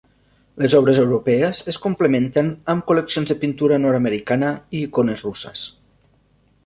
Les 0.61 0.75
obres 0.77 0.99
europees 1.01 1.59
es 1.73 1.77
complementen 1.83 2.49
amb 2.75 2.87
col·leccions 2.89 3.33
de 3.33 3.37
pintura 3.45 3.81
nord-americana 3.87 4.51
i 4.79 4.85
icones 4.89 5.23
russes. 5.27 5.67